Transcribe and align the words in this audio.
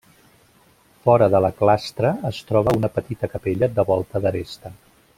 Fora 1.03 1.27
de 1.35 1.41
la 1.47 1.51
clastra 1.59 2.13
es 2.31 2.41
troba 2.53 2.75
una 2.81 2.91
petita 2.99 3.31
capella 3.37 3.71
de 3.81 3.87
volta 3.93 4.25
d'aresta. 4.27 4.75